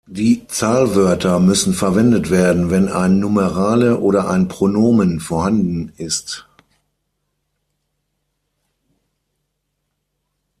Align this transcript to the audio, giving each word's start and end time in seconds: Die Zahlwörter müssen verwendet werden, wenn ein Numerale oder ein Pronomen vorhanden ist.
Die 0.07 0.47
Zahlwörter 0.47 1.39
müssen 1.39 1.75
verwendet 1.75 2.31
werden, 2.31 2.71
wenn 2.71 2.87
ein 2.87 3.19
Numerale 3.19 3.99
oder 3.99 4.31
ein 4.31 4.47
Pronomen 4.47 5.19
vorhanden 5.19 5.93
ist. 5.95 6.47